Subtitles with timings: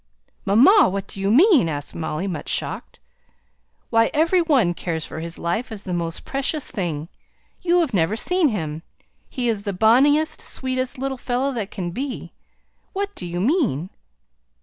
[0.45, 0.89] "Mamma!
[0.89, 2.97] what do you mean?" asked Molly, much shocked.
[3.91, 7.07] "Why, every one cares for his life as the most precious thing!
[7.61, 8.81] You have never seen him!
[9.29, 12.33] He is the bonniest, sweetest little fellow that can be!
[12.93, 13.91] What do you mean?"